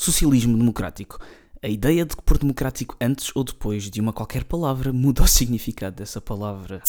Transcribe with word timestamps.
Socialismo 0.00 0.56
democrático. 0.56 1.18
A 1.62 1.68
ideia 1.68 2.06
de 2.06 2.16
que 2.16 2.22
por 2.22 2.38
democrático 2.38 2.96
antes 2.98 3.30
ou 3.36 3.44
depois 3.44 3.90
de 3.90 4.00
uma 4.00 4.14
qualquer 4.14 4.44
palavra 4.44 4.94
muda 4.94 5.22
o 5.24 5.28
significado 5.28 5.96
dessa 5.96 6.22
palavra. 6.22 6.80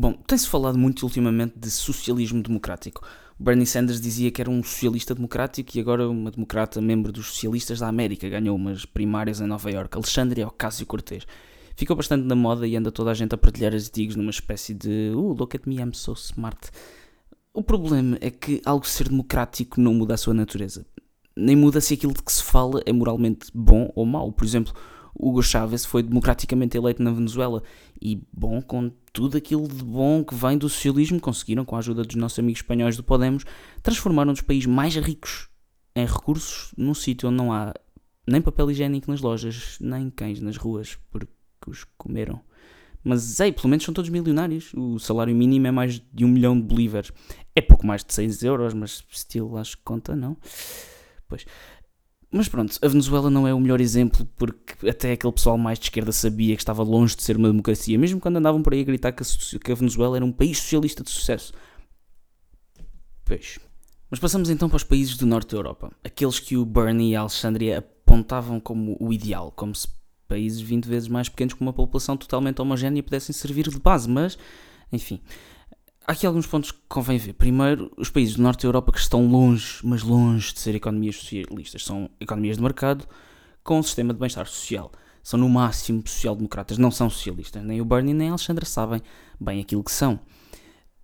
Bom, 0.00 0.12
tem-se 0.12 0.46
falado 0.46 0.78
muito 0.78 1.02
ultimamente 1.02 1.58
de 1.58 1.68
socialismo 1.68 2.40
democrático. 2.40 3.04
Bernie 3.36 3.66
Sanders 3.66 4.00
dizia 4.00 4.30
que 4.30 4.40
era 4.40 4.48
um 4.48 4.62
socialista 4.62 5.12
democrático 5.12 5.76
e 5.76 5.80
agora 5.80 6.08
uma 6.08 6.30
democrata 6.30 6.80
membro 6.80 7.10
dos 7.10 7.26
socialistas 7.26 7.80
da 7.80 7.88
América 7.88 8.28
ganhou 8.28 8.54
umas 8.54 8.84
primárias 8.84 9.40
em 9.40 9.46
Nova 9.48 9.68
York. 9.68 9.96
Alexandre 9.96 10.44
Ocasio-Cortez. 10.44 11.26
Ficou 11.74 11.96
bastante 11.96 12.24
na 12.24 12.36
moda 12.36 12.64
e 12.64 12.76
anda 12.76 12.92
toda 12.92 13.10
a 13.10 13.14
gente 13.14 13.34
a 13.34 13.36
partilhar 13.36 13.74
artigos 13.74 14.14
numa 14.14 14.30
espécie 14.30 14.72
de 14.72 15.10
uh, 15.16 15.32
look 15.32 15.56
at 15.56 15.66
me, 15.66 15.80
I'm 15.80 15.92
so 15.92 16.12
smart. 16.12 16.70
O 17.52 17.64
problema 17.64 18.18
é 18.20 18.30
que 18.30 18.62
algo 18.64 18.86
ser 18.86 19.08
democrático 19.08 19.80
não 19.80 19.94
muda 19.94 20.14
a 20.14 20.16
sua 20.16 20.32
natureza. 20.32 20.86
Nem 21.36 21.56
muda 21.56 21.80
se 21.80 21.94
aquilo 21.94 22.14
de 22.14 22.22
que 22.22 22.30
se 22.30 22.44
fala 22.44 22.80
é 22.86 22.92
moralmente 22.92 23.48
bom 23.52 23.90
ou 23.96 24.06
mau. 24.06 24.30
Por 24.30 24.44
exemplo, 24.44 24.72
Hugo 25.18 25.42
Chávez 25.42 25.84
foi 25.84 26.04
democraticamente 26.04 26.76
eleito 26.76 27.02
na 27.02 27.10
Venezuela 27.10 27.64
e, 28.00 28.22
bom, 28.32 28.62
com 28.62 28.92
tudo 29.18 29.36
aquilo 29.36 29.66
de 29.66 29.82
bom 29.82 30.22
que 30.22 30.32
vem 30.32 30.56
do 30.56 30.68
socialismo, 30.68 31.18
conseguiram, 31.18 31.64
com 31.64 31.74
a 31.74 31.80
ajuda 31.80 32.04
dos 32.04 32.14
nossos 32.14 32.38
amigos 32.38 32.60
espanhóis 32.60 32.96
do 32.96 33.02
Podemos, 33.02 33.44
transformar 33.82 34.28
um 34.28 34.32
dos 34.32 34.42
países 34.42 34.66
mais 34.66 34.94
ricos 34.94 35.48
em 35.96 36.06
recursos 36.06 36.72
num 36.76 36.94
sítio 36.94 37.28
onde 37.28 37.36
não 37.36 37.52
há 37.52 37.74
nem 38.24 38.40
papel 38.40 38.70
higiênico 38.70 39.10
nas 39.10 39.20
lojas, 39.20 39.76
nem 39.80 40.08
cães 40.08 40.40
nas 40.40 40.56
ruas, 40.56 40.96
porque 41.10 41.32
os 41.66 41.84
comeram. 41.96 42.40
Mas, 43.02 43.40
ei, 43.40 43.50
pelo 43.50 43.68
menos 43.68 43.84
são 43.84 43.92
todos 43.92 44.08
milionários. 44.08 44.72
O 44.72 45.00
salário 45.00 45.34
mínimo 45.34 45.66
é 45.66 45.72
mais 45.72 46.00
de 46.12 46.24
um 46.24 46.28
milhão 46.28 46.56
de 46.56 46.64
bolívares. 46.64 47.10
É 47.56 47.60
pouco 47.60 47.84
mais 47.84 48.04
de 48.04 48.14
6 48.14 48.44
euros, 48.44 48.72
mas 48.72 49.02
estilo 49.10 49.56
acho 49.56 49.78
que 49.78 49.82
conta, 49.82 50.14
não? 50.14 50.36
Pois. 51.26 51.44
Mas 52.30 52.46
pronto, 52.46 52.78
a 52.82 52.88
Venezuela 52.88 53.30
não 53.30 53.48
é 53.48 53.54
o 53.54 53.60
melhor 53.60 53.80
exemplo 53.80 54.28
porque 54.36 54.88
até 54.88 55.12
aquele 55.12 55.32
pessoal 55.32 55.56
mais 55.56 55.78
de 55.78 55.86
esquerda 55.86 56.12
sabia 56.12 56.54
que 56.54 56.62
estava 56.62 56.82
longe 56.82 57.16
de 57.16 57.22
ser 57.22 57.36
uma 57.36 57.48
democracia, 57.48 57.98
mesmo 57.98 58.20
quando 58.20 58.36
andavam 58.36 58.62
por 58.62 58.74
aí 58.74 58.80
a 58.80 58.84
gritar 58.84 59.12
que 59.12 59.22
a, 59.72 59.74
Venezuela 59.74 60.16
era 60.16 60.24
um 60.24 60.32
país 60.32 60.58
socialista 60.58 61.02
de 61.02 61.10
sucesso. 61.10 61.54
Pois. 63.24 63.58
Mas 64.10 64.20
passamos 64.20 64.50
então 64.50 64.68
para 64.68 64.76
os 64.76 64.84
países 64.84 65.16
do 65.16 65.26
norte 65.26 65.52
da 65.52 65.58
Europa, 65.58 65.90
aqueles 66.04 66.38
que 66.38 66.56
o 66.56 66.66
Bernie 66.66 67.12
e 67.12 67.16
a 67.16 67.20
Alexandria 67.20 67.78
apontavam 67.78 68.60
como 68.60 68.96
o 69.00 69.12
ideal, 69.12 69.50
como 69.52 69.74
se 69.74 69.88
países 70.26 70.60
20 70.60 70.84
vezes 70.86 71.08
mais 71.08 71.28
pequenos 71.28 71.54
com 71.54 71.64
uma 71.64 71.72
população 71.72 72.16
totalmente 72.16 72.60
homogénea 72.60 73.02
pudessem 73.02 73.34
servir 73.34 73.68
de 73.68 73.78
base, 73.78 74.08
mas 74.08 74.38
enfim. 74.92 75.20
Há 76.08 76.12
aqui 76.12 76.26
alguns 76.26 76.46
pontos 76.46 76.70
que 76.70 76.78
convém 76.88 77.18
ver. 77.18 77.34
Primeiro, 77.34 77.92
os 77.94 78.08
países 78.08 78.36
do 78.36 78.42
norte 78.42 78.62
da 78.62 78.68
Europa 78.68 78.90
que 78.90 78.98
estão 78.98 79.28
longe, 79.28 79.78
mas 79.84 80.02
longe 80.02 80.54
de 80.54 80.58
ser 80.58 80.74
economias 80.74 81.16
socialistas, 81.16 81.84
são 81.84 82.08
economias 82.18 82.56
de 82.56 82.62
mercado 82.62 83.06
com 83.62 83.78
um 83.78 83.82
sistema 83.82 84.14
de 84.14 84.18
bem-estar 84.18 84.46
social. 84.46 84.90
São 85.22 85.38
no 85.38 85.50
máximo 85.50 86.02
social-democratas, 86.06 86.78
não 86.78 86.90
são 86.90 87.10
socialistas. 87.10 87.62
Nem 87.62 87.82
o 87.82 87.84
Bernie 87.84 88.14
nem 88.14 88.28
a 88.28 88.30
Alexandra 88.30 88.64
sabem 88.64 89.02
bem 89.38 89.60
aquilo 89.60 89.84
que 89.84 89.92
são. 89.92 90.18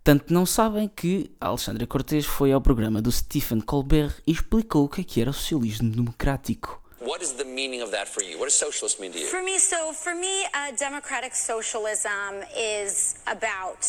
Tanto 0.03 0.33
não 0.33 0.43
sabem 0.43 0.87
que 0.87 1.29
a 1.39 1.49
Alexandra 1.49 1.85
Cortez 1.85 2.25
foi 2.25 2.51
ao 2.51 2.59
programa 2.59 2.99
do 2.99 3.11
Stephen 3.11 3.61
Colbert 3.61 4.15
e 4.25 4.31
explicou 4.31 4.85
o 4.85 4.89
que, 4.89 5.01
é 5.01 5.03
que 5.03 5.21
era 5.21 5.29
o 5.29 5.33
socialismo 5.33 5.91
democrático. 5.91 6.81
What 6.99 7.23
is 7.23 7.33
the 7.33 7.43
meaning 7.43 7.83
of 7.83 7.91
that 7.91 8.09
for 8.09 8.23
you? 8.23 8.39
What 8.39 8.45
does 8.45 8.55
socialist 8.55 8.99
mean 8.99 9.11
to 9.11 9.19
you? 9.19 9.27
For 9.27 9.43
me, 9.43 9.59
so 9.59 9.93
for 9.93 10.15
me, 10.15 10.45
uh, 10.45 10.75
democratic 10.75 11.35
socialism 11.35 12.41
is 12.57 13.17
about 13.27 13.85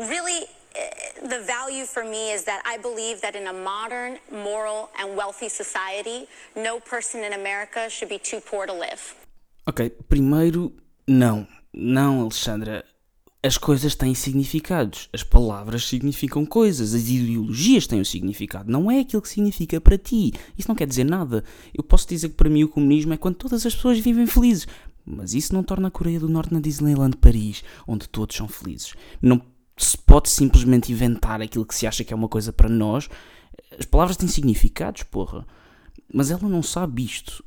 really 0.00 0.46
eh, 0.74 1.28
the 1.28 1.40
value 1.40 1.84
for 1.84 2.04
me 2.04 2.32
is 2.32 2.44
that 2.44 2.62
I 2.64 2.78
believe 2.78 3.20
that 3.20 3.36
in 3.36 3.46
a 3.46 3.52
modern, 3.52 4.18
moral, 4.32 4.90
and 4.98 5.16
wealthy 5.16 5.48
society, 5.48 6.26
no 6.56 6.80
person 6.80 7.22
in 7.24 7.32
America 7.32 7.88
should 7.90 8.08
be 8.08 8.18
too 8.18 8.40
poor 8.40 8.66
to 8.66 8.72
live. 8.72 9.14
Ok, 9.66 9.90
primeiro, 10.08 10.72
não. 11.06 11.46
Não, 11.72 12.22
Alexandra. 12.22 12.84
As 13.42 13.56
coisas 13.56 13.94
têm 13.94 14.14
significados. 14.14 15.08
As 15.12 15.22
palavras 15.22 15.88
significam 15.88 16.44
coisas. 16.44 16.92
As 16.92 17.08
ideologias 17.08 17.86
têm 17.86 18.00
um 18.00 18.04
significado. 18.04 18.70
Não 18.70 18.90
é 18.90 19.00
aquilo 19.00 19.22
que 19.22 19.28
significa 19.28 19.80
para 19.80 19.96
ti. 19.96 20.32
Isso 20.58 20.68
não 20.68 20.74
quer 20.74 20.86
dizer 20.86 21.04
nada. 21.04 21.42
Eu 21.72 21.82
posso 21.82 22.06
dizer 22.06 22.28
que 22.28 22.34
para 22.34 22.50
mim 22.50 22.64
o 22.64 22.68
comunismo 22.68 23.14
é 23.14 23.16
quando 23.16 23.36
todas 23.36 23.64
as 23.64 23.74
pessoas 23.74 23.98
vivem 23.98 24.26
felizes. 24.26 24.66
Mas 25.06 25.32
isso 25.32 25.54
não 25.54 25.62
torna 25.62 25.88
a 25.88 25.90
Coreia 25.90 26.20
do 26.20 26.28
Norte 26.28 26.52
na 26.52 26.60
Disneyland 26.60 27.16
Paris, 27.16 27.64
onde 27.86 28.08
todos 28.08 28.36
são 28.36 28.46
felizes. 28.46 28.92
Não 29.22 29.40
se 29.84 29.96
pode 29.96 30.28
simplesmente 30.28 30.92
inventar 30.92 31.40
aquilo 31.40 31.64
que 31.64 31.74
se 31.74 31.86
acha 31.86 32.04
que 32.04 32.12
é 32.12 32.16
uma 32.16 32.28
coisa 32.28 32.52
para 32.52 32.68
nós. 32.68 33.08
As 33.78 33.86
palavras 33.86 34.16
têm 34.16 34.28
significados, 34.28 35.02
porra. 35.02 35.46
Mas 36.12 36.30
ela 36.30 36.48
não 36.48 36.62
sabe 36.62 37.04
isto. 37.04 37.44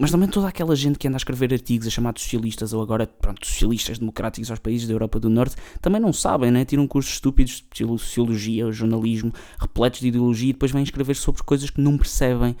Mas 0.00 0.12
também 0.12 0.28
toda 0.28 0.46
aquela 0.46 0.76
gente 0.76 0.96
que 0.96 1.08
anda 1.08 1.16
a 1.16 1.18
escrever 1.18 1.52
artigos 1.52 1.86
a 1.88 1.90
chamar 1.90 2.12
de 2.12 2.20
socialistas 2.20 2.72
ou 2.72 2.80
agora, 2.80 3.06
pronto, 3.06 3.44
socialistas 3.44 3.98
democráticos 3.98 4.48
aos 4.48 4.60
países 4.60 4.86
da 4.86 4.94
Europa 4.94 5.18
do 5.18 5.28
Norte 5.28 5.56
também 5.82 6.00
não 6.00 6.12
sabem, 6.12 6.52
né? 6.52 6.64
Tiram 6.64 6.86
cursos 6.86 7.14
estúpidos 7.14 7.64
de 7.74 7.84
sociologia 7.84 8.66
ou 8.66 8.72
jornalismo, 8.72 9.32
repletos 9.58 10.00
de 10.00 10.08
ideologia 10.08 10.50
e 10.50 10.52
depois 10.52 10.70
vêm 10.70 10.84
escrever 10.84 11.16
sobre 11.16 11.42
coisas 11.42 11.68
que 11.68 11.80
não 11.80 11.98
percebem 11.98 12.56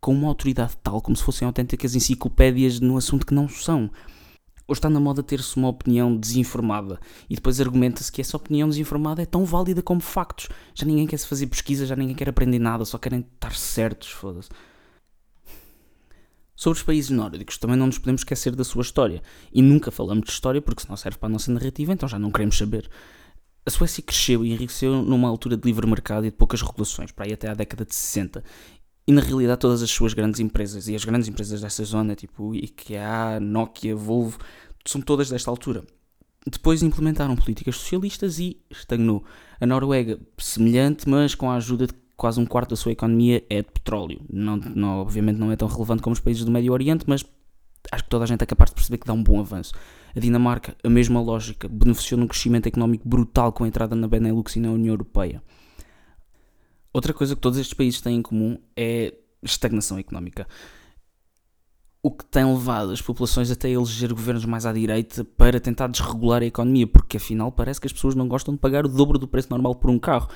com 0.00 0.14
uma 0.14 0.28
autoridade 0.28 0.72
tal 0.82 1.02
como 1.02 1.14
se 1.14 1.22
fossem 1.22 1.44
autênticas 1.44 1.94
enciclopédias 1.94 2.80
no 2.80 2.96
assunto 2.96 3.26
que 3.26 3.34
não 3.34 3.46
são. 3.46 3.90
Hoje 4.70 4.78
está 4.78 4.88
na 4.88 5.00
moda 5.00 5.20
ter-se 5.20 5.56
uma 5.56 5.66
opinião 5.66 6.16
desinformada 6.16 7.00
e 7.28 7.34
depois 7.34 7.60
argumenta-se 7.60 8.12
que 8.12 8.20
essa 8.20 8.36
opinião 8.36 8.68
desinformada 8.68 9.20
é 9.20 9.26
tão 9.26 9.44
válida 9.44 9.82
como 9.82 10.00
factos. 10.00 10.48
Já 10.76 10.86
ninguém 10.86 11.08
quer 11.08 11.16
se 11.16 11.26
fazer 11.26 11.48
pesquisa, 11.48 11.84
já 11.84 11.96
ninguém 11.96 12.14
quer 12.14 12.28
aprender 12.28 12.60
nada, 12.60 12.84
só 12.84 12.96
querem 12.96 13.18
estar 13.34 13.52
certos, 13.52 14.10
foda-se. 14.10 14.48
Sobre 16.54 16.78
os 16.78 16.84
países 16.84 17.10
nórdicos, 17.10 17.58
também 17.58 17.76
não 17.76 17.86
nos 17.86 17.98
podemos 17.98 18.20
esquecer 18.20 18.54
da 18.54 18.62
sua 18.62 18.82
história. 18.82 19.20
E 19.52 19.60
nunca 19.60 19.90
falamos 19.90 20.26
de 20.26 20.30
história 20.30 20.62
porque 20.62 20.82
se 20.82 20.88
não 20.88 20.96
serve 20.96 21.18
para 21.18 21.28
a 21.28 21.32
nossa 21.32 21.50
narrativa, 21.50 21.92
então 21.92 22.08
já 22.08 22.16
não 22.16 22.30
queremos 22.30 22.56
saber. 22.56 22.88
A 23.66 23.70
Suécia 23.70 24.04
cresceu 24.04 24.44
e 24.44 24.52
enriqueceu 24.52 25.02
numa 25.02 25.28
altura 25.28 25.56
de 25.56 25.66
livre 25.66 25.84
mercado 25.84 26.26
e 26.26 26.30
de 26.30 26.36
poucas 26.36 26.62
regulações, 26.62 27.10
para 27.10 27.26
aí 27.26 27.32
até 27.32 27.48
à 27.48 27.54
década 27.54 27.84
de 27.84 27.92
60. 27.92 28.44
E 29.06 29.12
na 29.12 29.20
realidade 29.20 29.60
todas 29.60 29.82
as 29.82 29.90
suas 29.90 30.14
grandes 30.14 30.40
empresas 30.40 30.88
e 30.88 30.94
as 30.94 31.04
grandes 31.04 31.28
empresas 31.28 31.60
dessa 31.60 31.84
zona, 31.84 32.14
tipo 32.14 32.54
IKEA, 32.54 33.40
Nokia, 33.40 33.96
Volvo, 33.96 34.38
são 34.84 35.00
todas 35.00 35.28
desta 35.28 35.50
altura. 35.50 35.82
Depois 36.46 36.82
implementaram 36.82 37.36
políticas 37.36 37.76
socialistas 37.76 38.38
e 38.38 38.58
estagnou. 38.70 39.24
A 39.60 39.66
Noruega, 39.66 40.18
semelhante, 40.38 41.08
mas 41.08 41.34
com 41.34 41.50
a 41.50 41.56
ajuda 41.56 41.86
de 41.86 41.94
quase 42.16 42.40
um 42.40 42.46
quarto 42.46 42.70
da 42.70 42.76
sua 42.76 42.92
economia 42.92 43.44
é 43.48 43.62
de 43.62 43.70
petróleo. 43.70 44.20
Não, 44.30 44.56
não, 44.56 44.98
obviamente 45.00 45.38
não 45.38 45.50
é 45.50 45.56
tão 45.56 45.68
relevante 45.68 46.02
como 46.02 46.12
os 46.12 46.20
países 46.20 46.44
do 46.44 46.50
Médio 46.50 46.72
Oriente, 46.72 47.04
mas 47.06 47.24
acho 47.90 48.04
que 48.04 48.10
toda 48.10 48.24
a 48.24 48.26
gente 48.26 48.42
é 48.42 48.46
capaz 48.46 48.70
de 48.70 48.74
perceber 48.74 48.98
que 48.98 49.06
dá 49.06 49.12
um 49.12 49.22
bom 49.22 49.40
avanço. 49.40 49.72
A 50.14 50.20
Dinamarca, 50.20 50.76
a 50.82 50.88
mesma 50.88 51.20
lógica, 51.20 51.68
beneficiou 51.68 52.20
num 52.20 52.26
crescimento 52.26 52.66
económico 52.66 53.08
brutal 53.08 53.52
com 53.52 53.64
a 53.64 53.68
entrada 53.68 53.94
na 53.94 54.08
Benelux 54.08 54.56
e 54.56 54.60
na 54.60 54.70
União 54.70 54.92
Europeia. 54.92 55.42
Outra 56.92 57.14
coisa 57.14 57.34
que 57.34 57.40
todos 57.40 57.58
estes 57.58 57.74
países 57.74 58.00
têm 58.00 58.16
em 58.16 58.22
comum 58.22 58.58
é 58.76 59.14
estagnação 59.42 59.98
económica. 59.98 60.46
O 62.02 62.10
que 62.10 62.24
tem 62.24 62.44
levado 62.44 62.92
as 62.92 63.00
populações 63.00 63.50
até 63.50 63.68
a 63.68 63.72
eleger 63.72 64.12
governos 64.12 64.44
mais 64.44 64.66
à 64.66 64.72
direita 64.72 65.22
para 65.22 65.60
tentar 65.60 65.88
desregular 65.88 66.42
a 66.42 66.46
economia, 66.46 66.86
porque 66.86 67.18
afinal 67.18 67.52
parece 67.52 67.80
que 67.80 67.86
as 67.86 67.92
pessoas 67.92 68.14
não 68.14 68.26
gostam 68.26 68.54
de 68.54 68.60
pagar 68.60 68.86
o 68.86 68.88
dobro 68.88 69.18
do 69.18 69.28
preço 69.28 69.50
normal 69.50 69.74
por 69.74 69.90
um 69.90 69.98
carro. 69.98 70.28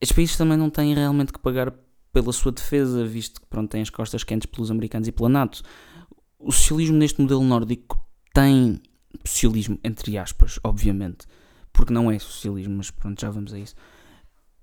Estes 0.00 0.14
países 0.14 0.36
também 0.36 0.58
não 0.58 0.68
têm 0.68 0.94
realmente 0.94 1.32
que 1.32 1.38
pagar 1.38 1.72
pela 2.12 2.32
sua 2.32 2.50
defesa, 2.50 3.04
visto 3.04 3.40
que 3.40 3.46
pronto, 3.46 3.70
têm 3.70 3.82
as 3.82 3.90
costas 3.90 4.24
quentes 4.24 4.46
pelos 4.46 4.70
americanos 4.70 5.06
e 5.06 5.12
pela 5.12 5.28
NATO. 5.28 5.62
O 6.38 6.52
socialismo 6.52 6.96
neste 6.96 7.20
modelo 7.20 7.42
nórdico 7.42 7.98
tem 8.34 8.82
socialismo, 9.24 9.78
entre 9.82 10.18
aspas, 10.18 10.58
obviamente, 10.62 11.26
porque 11.72 11.92
não 11.92 12.10
é 12.10 12.18
socialismo, 12.18 12.76
mas 12.76 12.90
pronto, 12.90 13.20
já 13.20 13.30
vamos 13.30 13.54
a 13.54 13.58
isso 13.58 13.74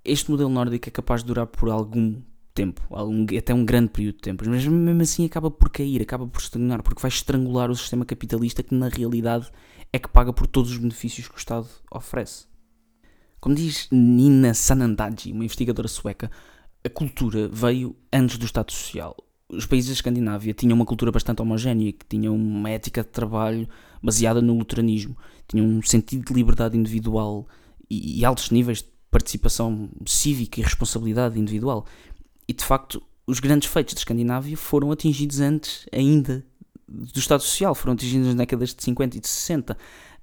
este 0.06 0.30
modelo 0.30 0.50
nórdico 0.50 0.90
é 0.90 0.92
capaz 0.92 1.22
de 1.22 1.28
durar 1.28 1.48
por 1.48 1.70
algum 1.70 2.22
tempo, 2.54 2.82
algum, 2.92 3.26
até 3.38 3.54
um 3.54 3.66
grande 3.66 3.90
período 3.90 4.16
de 4.16 4.22
tempo, 4.22 4.44
mas 4.48 4.66
mesmo 4.66 5.02
assim 5.02 5.26
acaba 5.26 5.50
por 5.50 5.70
cair, 5.70 6.02
acaba 6.02 6.28
por 6.28 6.40
estagnar, 6.40 6.84
porque 6.84 7.02
vai 7.02 7.10
estrangular 7.10 7.72
o 7.72 7.76
sistema 7.76 8.06
capitalista 8.06 8.62
que 8.62 8.76
na 8.76 8.90
realidade 8.90 9.50
é 9.92 10.00
que 10.00 10.08
paga 10.08 10.32
por 10.32 10.48
todos 10.48 10.72
os 10.72 10.78
benefícios 10.78 11.28
que 11.28 11.36
o 11.36 11.38
Estado 11.38 11.68
oferece. 11.92 12.46
Como 13.40 13.56
diz 13.56 13.88
Nina 13.92 14.54
Sanandaji, 14.54 15.32
uma 15.32 15.44
investigadora 15.44 15.88
sueca, 15.88 16.32
a 16.84 16.90
cultura 16.90 17.48
veio 17.48 17.96
antes 18.12 18.38
do 18.38 18.46
Estado 18.46 18.72
Social. 18.72 19.16
Os 19.50 19.66
países 19.66 19.90
da 19.90 19.94
Escandinávia 19.94 20.54
tinham 20.54 20.76
uma 20.76 20.86
cultura 20.86 21.12
bastante 21.12 21.42
homogénea, 21.42 21.92
que 21.92 22.06
tinham 22.08 22.36
uma 22.36 22.70
ética 22.70 23.04
de 23.04 23.10
trabalho 23.10 23.68
baseada 24.02 24.42
no 24.42 24.58
luteranismo, 24.58 25.18
tinham 25.48 25.66
um 25.66 25.82
sentido 25.82 26.26
de 26.26 26.34
liberdade 26.34 26.78
individual 26.78 27.48
e, 27.90 28.20
e 28.20 28.26
altos 28.26 28.50
níveis 28.50 28.82
de 28.82 28.93
participação 29.14 29.90
cívica 30.06 30.60
e 30.60 30.64
responsabilidade 30.64 31.40
individual. 31.40 31.86
E 32.48 32.54
de 32.54 32.66
facto, 32.66 33.02
os 33.28 33.40
grandes 33.40 33.70
feitos 33.70 33.94
da 33.94 34.00
Escandinávia 34.00 34.58
foram 34.58 34.92
atingidos 34.92 35.40
antes 35.40 35.86
ainda 35.94 36.44
do 36.88 37.20
Estado 37.20 37.42
Social, 37.42 37.74
foram 37.76 37.94
atingidas 37.94 38.28
nas 38.28 38.36
décadas 38.36 38.74
de 38.74 38.84
50 38.84 39.18
e 39.18 39.20
de 39.20 39.28
60, 39.28 39.78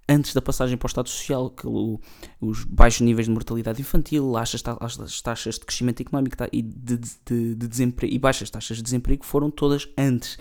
antes 0.09 0.35
da 0.35 0.43
passagem 0.43 0.77
para 0.77 0.87
o 0.87 0.89
Estado 0.89 1.09
Social, 1.09 1.51
que 1.51 1.67
o, 1.67 2.01
os 2.41 2.65
baixos 2.65 3.01
níveis 3.01 3.27
de 3.27 3.33
mortalidade 3.33 3.81
infantil, 3.81 4.37
as, 4.37 4.55
as 4.81 5.23
taxas 5.23 5.55
de 5.55 5.65
crescimento 5.65 6.01
económico 6.01 6.37
e, 6.53 6.61
de, 6.61 6.99
de, 7.25 7.55
de 7.55 7.95
e 8.07 8.19
baixas 8.19 8.51
taxas 8.51 8.77
de 8.77 8.83
desemprego 8.83 9.25
foram 9.25 9.51
todas 9.51 9.89
antes 9.97 10.37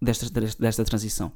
desta, 0.00 0.30
desta 0.30 0.84
transição. 0.84 1.32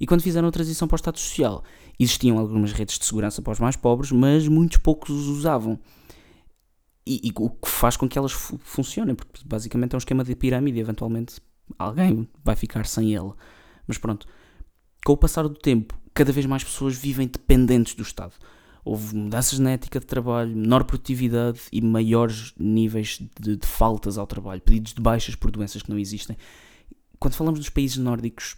E 0.00 0.06
quando 0.06 0.22
fizeram 0.22 0.48
a 0.48 0.52
transição 0.52 0.86
para 0.86 0.94
o 0.94 0.96
Estado 0.96 1.18
Social, 1.18 1.64
existiam 1.98 2.38
algumas 2.38 2.72
redes 2.72 2.98
de 2.98 3.04
segurança 3.04 3.42
para 3.42 3.52
os 3.52 3.60
mais 3.60 3.76
pobres, 3.76 4.12
mas 4.12 4.46
muitos 4.46 4.78
poucos 4.78 5.10
os 5.10 5.26
usavam. 5.26 5.78
E, 7.06 7.20
e 7.24 7.32
o 7.36 7.50
que 7.50 7.68
faz 7.68 7.96
com 7.96 8.08
que 8.08 8.18
elas 8.18 8.32
funcionem, 8.32 9.14
porque 9.14 9.42
basicamente 9.44 9.94
é 9.94 9.96
um 9.96 9.98
esquema 9.98 10.22
de 10.22 10.36
pirâmide, 10.36 10.78
eventualmente 10.78 11.40
alguém 11.78 12.28
vai 12.44 12.54
ficar 12.54 12.86
sem 12.86 13.14
ele. 13.14 13.32
Mas 13.86 13.98
pronto, 13.98 14.26
com 15.04 15.12
o 15.12 15.16
passar 15.16 15.42
do 15.42 15.54
tempo, 15.54 15.98
cada 16.14 16.32
vez 16.32 16.46
mais 16.46 16.62
pessoas 16.62 16.96
vivem 16.96 17.26
dependentes 17.26 17.94
do 17.94 18.02
Estado. 18.02 18.34
Houve 18.84 19.16
mudanças 19.16 19.58
na 19.58 19.72
ética 19.72 20.00
de 20.00 20.06
trabalho, 20.06 20.56
menor 20.56 20.84
produtividade 20.84 21.60
e 21.72 21.80
maiores 21.80 22.54
níveis 22.58 23.20
de, 23.38 23.56
de 23.56 23.66
faltas 23.66 24.16
ao 24.16 24.26
trabalho, 24.26 24.60
pedidos 24.60 24.94
de 24.94 25.00
baixas 25.00 25.34
por 25.34 25.50
doenças 25.50 25.82
que 25.82 25.90
não 25.90 25.98
existem. 25.98 26.36
Quando 27.18 27.34
falamos 27.34 27.60
dos 27.60 27.68
países 27.68 27.96
nórdicos, 27.98 28.56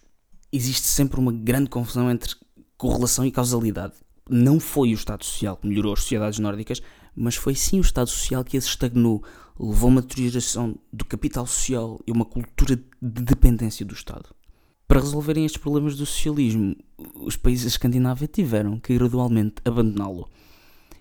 existe 0.52 0.87
sempre 0.87 1.20
uma 1.20 1.32
grande 1.32 1.70
confusão 1.70 2.11
entre 2.11 2.35
correlação 2.76 3.25
e 3.25 3.31
causalidade. 3.31 3.94
Não 4.29 4.61
foi 4.61 4.91
o 4.91 4.94
Estado 4.94 5.25
Social 5.25 5.56
que 5.56 5.67
melhorou 5.67 5.93
as 5.93 6.00
sociedades 6.00 6.38
nórdicas, 6.38 6.81
mas 7.14 7.37
foi 7.37 7.55
sim 7.55 7.79
o 7.79 7.82
Estado 7.82 8.08
Social 8.08 8.44
que 8.44 8.56
as 8.56 8.64
estagnou, 8.64 9.23
levou 9.58 9.88
a 9.88 9.93
uma 9.93 10.02
deterioração 10.02 10.76
do 10.93 11.05
capital 11.05 11.47
social 11.47 12.00
e 12.06 12.12
uma 12.12 12.25
cultura 12.25 12.76
de 12.76 13.23
dependência 13.23 13.85
do 13.85 13.94
Estado. 13.94 14.31
Para 14.88 15.00
resolverem 15.00 15.44
estes 15.44 15.61
problemas 15.61 15.97
do 15.97 16.06
socialismo, 16.06 16.75
os 17.14 17.37
países 17.37 17.64
da 17.64 17.69
Escandinávia 17.69 18.26
tiveram 18.26 18.79
que 18.79 18.94
gradualmente 18.94 19.56
abandoná-lo. 19.64 20.29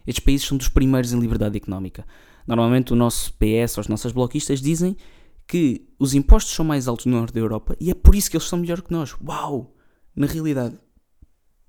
Estes 0.06 0.24
países 0.24 0.48
são 0.48 0.57
dos 0.57 0.69
primeiros 0.69 1.13
em 1.13 1.19
liberdade 1.19 1.57
económica. 1.57 2.06
Normalmente 2.46 2.94
o 2.94 2.96
nosso 2.96 3.34
PS 3.34 3.78
ou 3.78 3.81
as 3.81 3.88
nossas 3.88 4.12
bloquistas 4.12 4.62
dizem 4.62 4.96
que 5.50 5.90
os 5.98 6.13
impostos 6.13 6.54
são 6.54 6.63
mais 6.63 6.88
altos 6.88 7.07
no 7.07 7.18
norte 7.18 7.34
da 7.34 7.40
Europa 7.40 7.75
e 7.80 7.90
é 7.90 7.96
por 7.96 8.13
isso 8.13 8.30
que 8.30 8.38
eles 8.38 8.48
são 8.48 8.60
melhores 8.60 8.84
que 8.84 8.92
nós. 8.92 9.16
Uau! 9.28 9.74
Na 10.16 10.28
realidade, 10.28 10.78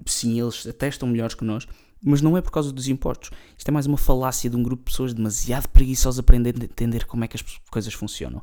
sim, 0.04 0.38
eles 0.38 0.66
até 0.66 0.86
estão 0.86 1.08
melhores 1.08 1.34
que 1.34 1.44
nós, 1.44 1.66
mas 2.04 2.20
não 2.20 2.36
é 2.36 2.42
por 2.42 2.50
causa 2.50 2.70
dos 2.70 2.88
impostos. 2.88 3.30
Isto 3.56 3.68
é 3.68 3.72
mais 3.72 3.86
uma 3.86 3.96
falácia 3.96 4.50
de 4.50 4.56
um 4.56 4.62
grupo 4.62 4.84
de 4.84 4.90
pessoas 4.90 5.14
demasiado 5.14 5.66
preguiçosas 5.68 6.22
para 6.22 6.36
entender 6.36 7.06
como 7.06 7.24
é 7.24 7.28
que 7.28 7.36
as 7.36 7.42
coisas 7.70 7.94
funcionam. 7.94 8.42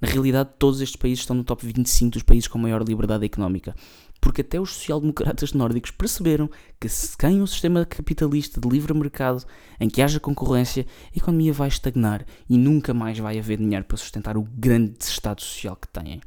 Na 0.00 0.08
realidade, 0.08 0.50
todos 0.58 0.80
estes 0.80 0.96
países 0.96 1.20
estão 1.20 1.36
no 1.36 1.44
top 1.44 1.66
25 1.66 2.12
dos 2.12 2.22
países 2.22 2.48
com 2.48 2.56
maior 2.56 2.82
liberdade 2.82 3.26
económica. 3.26 3.76
Porque 4.20 4.40
até 4.40 4.60
os 4.60 4.70
social-democratas 4.74 5.52
nórdicos 5.52 5.90
perceberam 5.90 6.50
que 6.80 6.88
se 6.88 7.16
ganha 7.16 7.42
um 7.42 7.46
sistema 7.46 7.86
capitalista 7.86 8.60
de 8.60 8.68
livre 8.68 8.92
mercado 8.94 9.44
em 9.78 9.88
que 9.88 10.02
haja 10.02 10.18
concorrência, 10.18 10.86
a 11.14 11.18
economia 11.18 11.52
vai 11.52 11.68
estagnar 11.68 12.24
e 12.48 12.58
nunca 12.58 12.92
mais 12.92 13.18
vai 13.18 13.38
haver 13.38 13.58
dinheiro 13.58 13.84
para 13.84 13.96
sustentar 13.96 14.36
o 14.36 14.42
grande 14.42 14.96
estado 15.00 15.40
social 15.40 15.76
que 15.76 15.88
têm. 15.88 16.20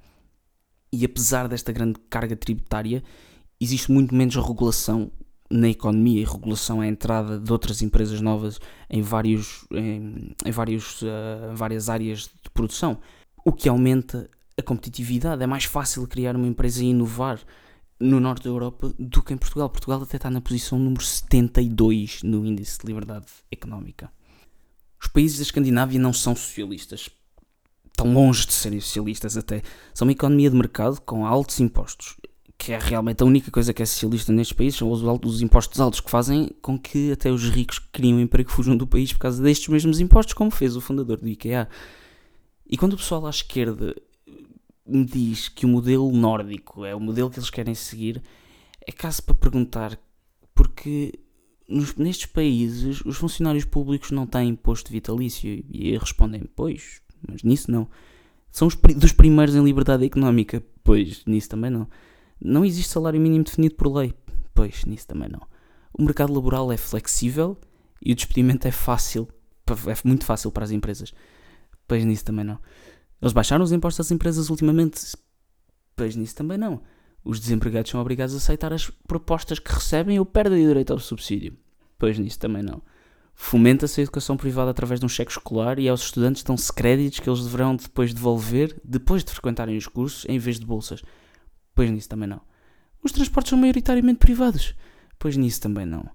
E 0.94 1.06
apesar 1.06 1.48
desta 1.48 1.72
grande 1.72 2.00
carga 2.10 2.36
tributária, 2.36 3.04
existe 3.60 3.92
muito 3.92 4.16
menos 4.16 4.36
regulação 4.36 5.12
na 5.50 5.68
economia 5.68 6.22
e 6.22 6.26
regulação 6.26 6.80
à 6.80 6.88
entrada 6.88 7.38
de 7.38 7.52
outras 7.52 7.82
empresas 7.82 8.22
novas 8.22 8.60
em, 8.90 9.02
vários, 9.02 9.66
em, 9.72 10.34
em 10.46 10.52
vários, 10.52 11.02
uh, 11.02 11.54
várias 11.54 11.90
áreas 11.90 12.22
de 12.22 12.50
produção 12.54 12.98
o 13.44 13.52
que 13.52 13.68
aumenta 13.68 14.30
a 14.58 14.62
competitividade. 14.62 15.44
É 15.44 15.48
mais 15.48 15.66
fácil 15.66 16.08
criar 16.08 16.36
uma 16.36 16.48
empresa 16.48 16.84
e 16.84 16.90
inovar 16.90 17.40
no 18.01 18.19
norte 18.19 18.44
da 18.44 18.50
Europa 18.50 18.94
do 18.98 19.21
que 19.21 19.33
em 19.33 19.38
Portugal. 19.38 19.69
Portugal 19.69 20.01
até 20.01 20.18
está 20.18 20.30
na 20.30 20.42
posição 20.42 20.80
número 20.80 21.03
72 21.03 22.24
no 22.24 22.45
índice 22.45 22.80
de 22.80 22.88
liberdade 22.88 23.27
económica. 23.51 24.12
Os 25.00 25.07
países 25.07 25.38
da 25.38 25.44
Escandinávia 25.44 26.00
não 26.00 26.12
são 26.12 26.36
socialistas. 26.36 27.09
Estão 27.88 28.13
longe 28.13 28.45
de 28.45 28.53
serem 28.53 28.80
socialistas 28.80 29.38
até. 29.38 29.62
São 29.94 30.06
uma 30.07 30.12
economia 30.12 30.50
de 30.50 30.56
mercado 30.56 31.00
com 31.01 31.25
altos 31.25 31.59
impostos. 31.59 32.18
Que 32.57 32.74
é 32.74 32.80
realmente 32.80 33.24
a 33.24 33.25
única 33.25 33.50
coisa 33.50 33.74
que 33.74 33.81
é 33.81 33.86
socialista 33.86 34.31
nestes 34.31 34.56
países, 34.56 34.77
são 34.77 34.92
os, 34.92 35.01
os 35.01 35.42
impostos 35.42 35.80
altos 35.80 36.00
que 36.00 36.12
fazem 36.12 36.51
com 36.62 36.77
que 36.77 37.12
até 37.12 37.31
os 37.31 37.50
ricos 37.50 37.80
que 37.80 37.88
criam 37.92 38.19
emprego 38.19 38.51
fujam 38.51 38.77
do 38.77 38.86
país 38.86 39.12
por 39.12 39.19
causa 39.19 39.42
destes 39.42 39.68
mesmos 39.68 40.00
impostos, 40.00 40.36
como 40.36 40.51
fez 40.51 40.75
o 40.75 40.81
fundador 40.81 41.18
do 41.18 41.27
IKEA. 41.27 41.68
E 42.69 42.77
quando 42.77 42.94
o 42.94 42.98
pessoal 42.98 43.25
à 43.25 43.31
esquerda 43.31 43.95
me 44.92 45.06
diz 45.06 45.48
que 45.48 45.66
o 45.66 45.70
modelo 45.70 46.12
nórdico 46.12 46.86
é 46.86 46.94
o 46.94 47.00
modelo 47.00 47.30
que 47.30 47.40
eles 47.40 47.50
querem 47.50 47.74
seguir, 47.74 48.22
é 48.86 48.92
caso 48.92 49.24
para 49.24 49.36
perguntar, 49.36 49.98
porque 50.54 51.14
nos, 51.68 51.96
nestes 51.96 52.26
países 52.26 53.02
os 53.06 53.18
funcionários 53.18 53.66
públicos 53.66 54.12
não 54.12 54.28
têm 54.28 54.50
imposto 54.50 54.92
vitalício 54.92 55.64
e 55.70 55.98
respondem, 55.98 56.44
pois, 56.56 57.02
mas 57.28 57.44
nisso 57.44 57.72
não. 57.72 57.88
São 58.52 58.68
os 58.68 58.76
dos 58.76 59.14
primeiros 59.14 59.56
em 59.56 59.64
liberdade 59.64 60.06
económica, 60.06 60.62
pois, 60.84 61.24
nisso 61.26 61.50
também 61.50 61.72
não. 61.72 61.88
Não 62.40 62.66
existe 62.66 62.92
salário 62.92 63.22
mínimo 63.22 63.46
definido 63.46 63.76
por 63.76 63.88
lei, 63.88 64.14
pois, 64.54 64.84
nisso 64.86 65.08
também 65.08 65.30
não. 65.30 65.42
O 65.94 66.04
mercado 66.04 66.34
laboral 66.34 66.72
é 66.72 66.78
flexível 66.78 67.58
e 68.04 68.12
o 68.12 68.16
despedimento 68.16 68.68
é 68.68 68.72
fácil, 68.72 69.28
é 69.68 70.08
muito 70.08 70.26
fácil 70.26 70.52
para 70.52 70.66
as 70.66 70.72
empresas. 70.72 71.14
Pois 71.88 72.04
nisso 72.04 72.26
também 72.26 72.44
não. 72.44 72.60
Eles 73.22 73.34
baixaram 73.34 73.64
os 73.64 73.72
impostos 73.72 74.06
às 74.06 74.12
empresas 74.12 74.50
ultimamente? 74.50 75.16
Pois 75.96 76.16
nisso 76.16 76.36
também 76.36 76.58
não. 76.58 76.82
Os 77.24 77.40
desempregados 77.40 77.92
são 77.92 78.02
obrigados 78.02 78.34
a 78.34 78.38
aceitar 78.38 78.74
as 78.74 78.90
propostas 79.08 79.60
que 79.60 79.72
recebem 79.72 80.18
ou 80.18 80.26
perdem 80.26 80.66
o 80.66 80.68
direito 80.68 80.92
ao 80.92 81.00
subsídio? 81.00 81.56
Pois 82.00 82.18
nisso 82.18 82.40
também 82.40 82.64
não. 82.64 82.82
Fomenta-se 83.36 84.00
a 84.00 84.04
educação 84.04 84.36
privada 84.36 84.72
através 84.72 85.00
de 85.00 85.06
um 85.06 85.10
cheque 85.10 85.32
escolar 85.32 85.80
e 85.80 85.88
aos 85.88 86.02
estudantes 86.02 86.44
dão-se 86.44 86.72
créditos 86.74 87.20
que 87.20 87.30
eles 87.30 87.44
deverão 87.44 87.76
depois 87.76 88.14
devolver 88.14 88.80
depois 88.84 89.24
de 89.24 89.32
frequentarem 89.32 89.78
os 89.78 89.88
cursos 89.88 90.26
em 90.28 90.40
vez 90.40 90.60
de 90.60 90.66
bolsas? 90.66 91.04
Pois 91.76 91.90
nisso 91.90 92.10
também 92.10 92.28
não. 92.28 92.42
Os 93.04 93.12
transportes 93.12 93.52
são 93.52 93.60
maioritariamente 93.60 94.20
privados? 94.20 94.76
Pois 95.18 95.38
nisso 95.38 95.62
também 95.62 95.86
não. 95.86 96.10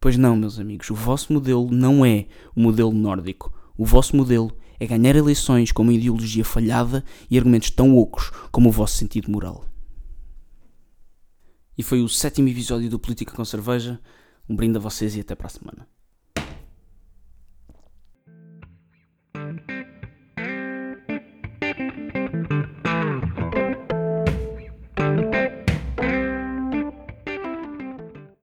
Pois 0.00 0.16
não, 0.16 0.34
meus 0.34 0.58
amigos, 0.58 0.90
o 0.90 0.94
vosso 0.94 1.32
modelo 1.32 1.70
não 1.70 2.04
é 2.04 2.26
o 2.54 2.60
modelo 2.60 2.92
nórdico. 2.92 3.52
O 3.80 3.86
vosso 3.86 4.14
modelo 4.14 4.54
é 4.78 4.86
ganhar 4.86 5.16
eleições 5.16 5.72
com 5.72 5.82
uma 5.82 5.94
ideologia 5.94 6.44
falhada 6.44 7.02
e 7.30 7.38
argumentos 7.38 7.70
tão 7.70 7.96
ocos 7.96 8.30
como 8.52 8.68
o 8.68 8.72
vosso 8.72 8.98
sentido 8.98 9.30
moral. 9.30 9.64
E 11.78 11.82
foi 11.82 12.02
o 12.02 12.08
sétimo 12.10 12.46
episódio 12.46 12.90
do 12.90 12.98
Política 12.98 13.32
com 13.32 13.42
Cerveja. 13.42 13.98
Um 14.46 14.54
brinde 14.54 14.76
a 14.76 14.80
vocês 14.80 15.16
e 15.16 15.20
até 15.20 15.34
para 15.34 15.46
a 15.46 15.48
semana. 15.48 15.88